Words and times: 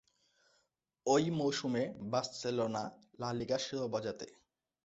ঐ 1.05 1.15
মৌসুমে 1.31 1.83
Barcelona 2.11 2.83
La 3.19 3.29
Liga 3.33 3.57
শিরোপা 3.57 3.99
জেতে। 4.05 4.27